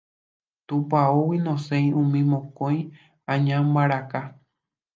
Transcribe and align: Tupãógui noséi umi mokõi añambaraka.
Tupãógui 0.69 1.37
noséi 1.49 1.87
umi 2.01 2.21
mokõi 2.31 2.81
añambaraka. 3.37 4.23